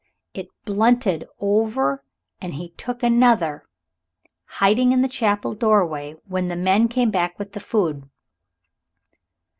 [0.33, 2.03] It blunted over
[2.41, 3.67] and he took another,
[4.45, 8.09] hiding in the chapel doorway when the men came back with the food.